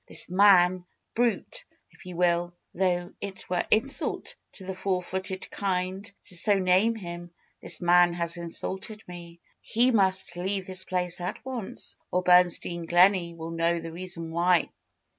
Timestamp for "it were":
3.21-3.63